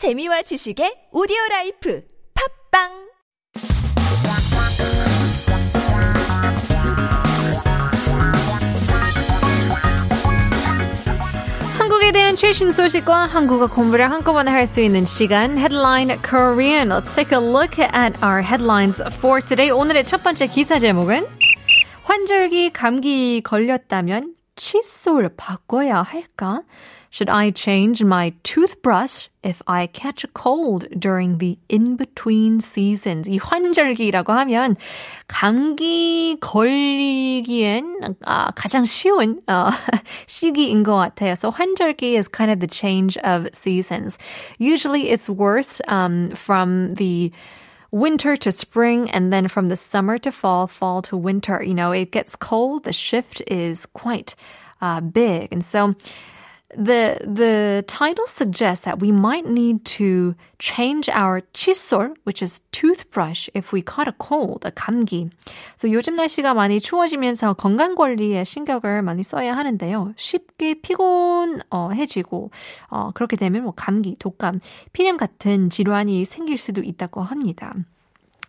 [0.00, 2.02] 재미와 지식의 오디오 라이프
[2.72, 2.88] 팝빵
[11.76, 16.88] 한국에 대한 최신 소식과 한국어 공부를 한꺼번에 할 수 있는 시간 Headline Korean.
[16.88, 19.70] Let's take a look at our headlines for today.
[19.70, 21.26] 오늘의 첫 번째 기사 제목은
[22.04, 26.62] 환절기 감기 걸렸다면 칫솔 바꿔야 할까?
[27.15, 33.29] Should I change my toothbrush if I catch a cold during the in-between seasons?
[33.29, 34.75] 이 환절기라고 하면
[35.27, 39.69] 감기 걸리기엔 아, 가장 쉬운 어,
[40.27, 41.37] 시기인 것 같아요.
[41.37, 44.17] So 환절기 is kind of the change of seasons.
[44.57, 47.31] Usually it's worse um, from the
[47.91, 51.63] winter to spring and then from the summer to fall, fall to winter.
[51.63, 52.83] You know, it gets cold.
[52.83, 54.35] The shift is quite
[54.81, 55.53] uh, big.
[55.53, 55.95] And so
[56.76, 63.48] the the title suggests that we might need to change our 칫솔, which is toothbrush,
[63.54, 65.30] if we caught a cold, a 감기.
[65.76, 70.14] So 요즘 날씨가 많이 추워지면서 건강 관리에 신경을 많이 써야 하는데요.
[70.16, 72.50] 쉽게 피곤해지고
[72.90, 74.60] 어, 그렇게 되면 뭐 감기, 독감,
[74.92, 77.74] 피렴 같은 질환이 생길 수도 있다고 합니다.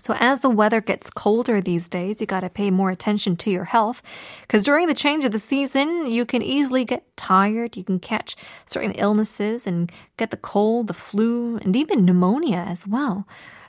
[0.00, 3.64] So as the weather gets colder these days, you gotta pay more attention to your
[3.64, 4.02] health.
[4.40, 7.76] Because during the change of the season, you can easily get tired.
[7.76, 8.34] You can catch
[8.64, 13.26] certain illnesses and get the cold, the flu, and even pneumonia as well.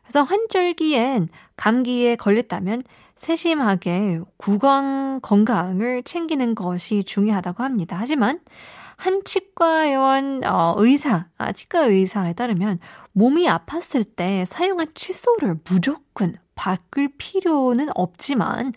[0.07, 2.83] 그래서 환절기엔 감기에 걸렸다면
[3.17, 7.97] 세심하게 구강 건강을 챙기는 것이 중요하다고 합니다.
[7.99, 8.39] 하지만
[8.96, 12.80] 한 치과의원 어, 의사, 아, 치과 의사에 따르면
[13.12, 18.72] 몸이 아팠을 때 사용한 칫솔을 무조건 바꿀 필요는 없지만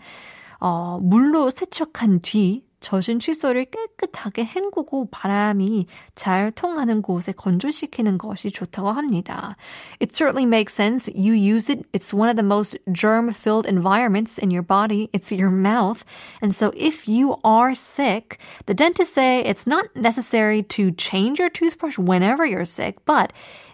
[0.59, 8.92] 어, 물로 세척한 뒤 젖은 칫솔을 깨끗하게 헹구고 바람이 잘 통하는 곳에 건조시키는 것이 좋다고
[8.92, 9.56] 합니다.
[10.00, 11.08] It certainly makes sense.
[11.08, 11.86] You use it.
[11.94, 15.08] It's one of the most germ-filled environments in your body.
[15.14, 16.04] It's your mouth.
[16.42, 21.48] And so if you are sick, the dentists say it's not necessary to change your
[21.48, 23.32] toothbrush whenever you're sick, but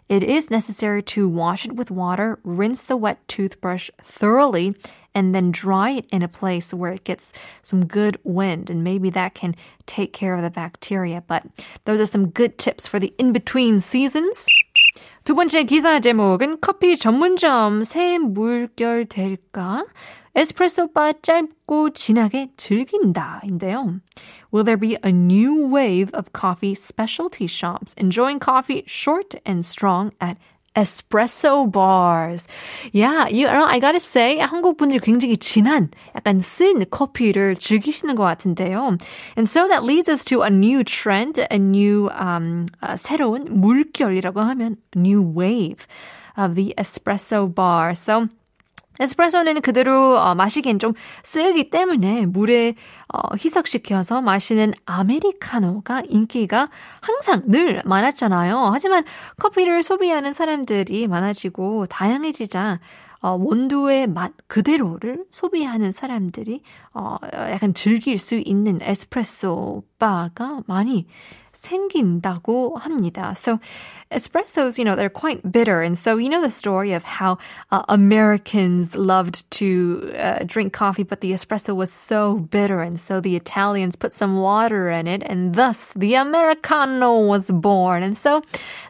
[0.08, 4.74] it is necessary to wash it with water, rinse the wet toothbrush thoroughly,
[5.14, 7.32] and then dry it in a place where it gets
[7.62, 8.70] some good wind.
[8.70, 9.54] And maybe that can
[9.86, 11.22] take care of the bacteria.
[11.26, 11.44] But
[11.84, 14.46] those are some good tips for the in-between seasons.
[15.24, 19.84] 두 번째 기사 제목은 커피 전문점 새 물결 될까?
[20.34, 24.00] 에스프레소 바 짧고 진하게 즐긴다인데요.
[24.52, 30.12] Will there be a new wave of coffee specialty shops enjoying coffee short and strong
[30.20, 30.36] at
[30.76, 32.46] espresso bars.
[32.92, 38.24] Yeah, you know, I gotta say, 한국 분들이 굉장히 진한, 약간 쓴 커피를 즐기시는 것
[38.24, 38.98] 같은데요.
[39.36, 44.40] And so that leads us to a new trend, a new, um, uh, 새로운 물결이라고
[44.40, 45.86] 하면 new wave
[46.36, 47.94] of the espresso bar.
[47.94, 48.28] So,
[48.99, 52.75] 에스프레소는 그대로 어, 마시기엔 좀 쓰기 때문에 물에
[53.13, 56.69] 어, 희석시켜서 마시는 아메리카노가 인기가
[57.01, 58.69] 항상 늘 많았잖아요.
[58.73, 59.03] 하지만
[59.37, 62.79] 커피를 소비하는 사람들이 많아지고 다양해지자
[63.21, 66.61] 어, 원두의 맛 그대로를 소비하는 사람들이
[66.93, 71.07] 어, 약간 즐길 수 있는 에스프레소 바가 많이
[71.60, 73.36] 생긴다고 합니다.
[73.36, 73.60] So
[74.10, 75.82] espressos, you know, they're quite bitter.
[75.82, 77.38] And so you know the story of how
[77.70, 82.80] uh, Americans loved to uh, drink coffee, but the espresso was so bitter.
[82.80, 88.02] And so the Italians put some water in it, and thus the Americano was born.
[88.02, 88.42] And so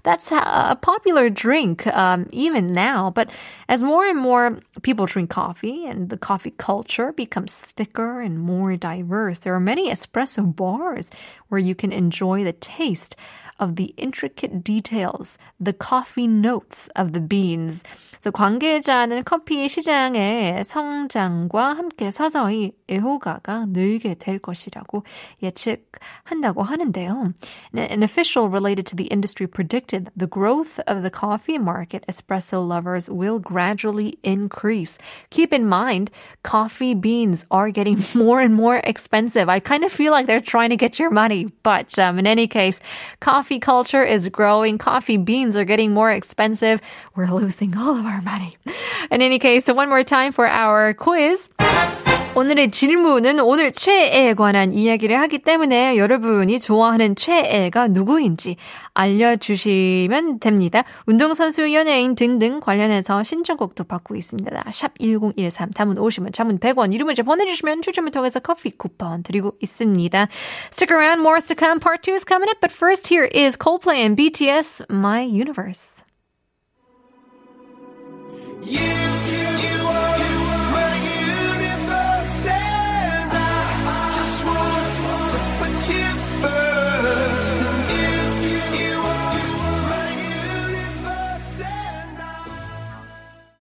[0.02, 3.10] that's a popular drink um, even now.
[3.10, 3.30] But
[3.68, 8.76] as more and more people drink coffee and the coffee culture becomes thicker and more
[8.76, 11.10] diverse, there are many espresso bars
[11.48, 13.15] where you can enjoy the taste
[13.60, 17.84] of the intricate details, the coffee notes of the beans.
[18.20, 25.04] So 관계자는 커피 시장의 성장과 함께 서서히 애호가가 늘게 될 것이라고
[25.42, 27.32] 예측한다고 하는데요.
[27.74, 33.08] An official related to the industry predicted the growth of the coffee market espresso lovers
[33.08, 34.98] will gradually increase.
[35.30, 36.10] Keep in mind,
[36.42, 39.48] coffee beans are getting more and more expensive.
[39.48, 42.46] I kind of feel like they're trying to get your money, but um, in any
[42.46, 42.80] case,
[43.45, 44.79] coffee culture is growing.
[44.79, 46.81] Coffee beans are getting more expensive.
[47.15, 48.57] We're losing all of our money.
[49.11, 51.47] In any case, so one more time for our quiz.
[52.37, 58.57] 오늘의 질문은 오늘 최애에 관한 이야기를 하기 때문에 여러분이 좋아하는 최애가 누구인지
[58.93, 60.83] 알려주시면 됩니다.
[61.05, 64.65] 운동선수, 연예인 등등 관련해서 신청곡도 받고 있습니다.
[64.73, 70.27] 샵 1013, 담은 50원, 장문 100원, 이름 문자 보내주시면 추첨을 통해서 커피 쿠폰 드리고 있습니다.
[70.73, 71.79] Stick around, more to come.
[71.79, 76.03] Part 2 is coming up, but first here is Coldplay and BTS, My Universe.
[78.63, 79.84] You, you, you